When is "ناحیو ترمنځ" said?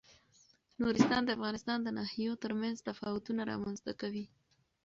1.97-2.77